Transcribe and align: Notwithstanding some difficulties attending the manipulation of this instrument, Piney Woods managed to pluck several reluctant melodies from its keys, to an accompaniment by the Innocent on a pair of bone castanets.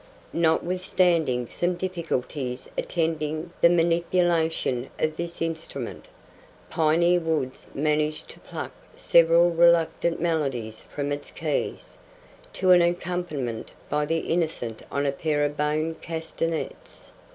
Notwithstanding 0.33 1.45
some 1.45 1.75
difficulties 1.75 2.67
attending 2.75 3.51
the 3.61 3.69
manipulation 3.69 4.89
of 4.97 5.15
this 5.15 5.43
instrument, 5.43 6.07
Piney 6.71 7.19
Woods 7.19 7.67
managed 7.75 8.27
to 8.29 8.39
pluck 8.39 8.71
several 8.95 9.51
reluctant 9.51 10.19
melodies 10.19 10.81
from 10.81 11.11
its 11.11 11.31
keys, 11.31 11.99
to 12.53 12.71
an 12.71 12.81
accompaniment 12.81 13.73
by 13.89 14.07
the 14.07 14.17
Innocent 14.17 14.81
on 14.91 15.05
a 15.05 15.11
pair 15.11 15.45
of 15.45 15.55
bone 15.55 15.93
castanets. 15.93 17.11